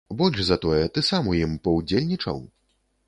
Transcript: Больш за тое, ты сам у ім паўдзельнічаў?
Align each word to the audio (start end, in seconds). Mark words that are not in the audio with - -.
Больш 0.19 0.39
за 0.47 0.57
тое, 0.63 0.87
ты 0.95 1.03
сам 1.09 1.29
у 1.33 1.35
ім 1.41 1.53
паўдзельнічаў? 1.69 2.43